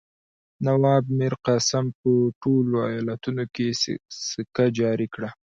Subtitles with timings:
[0.65, 2.09] نواب میرقاسم په
[2.41, 3.67] ټولو ایالتونو کې
[4.29, 5.29] سکه جاري کړه.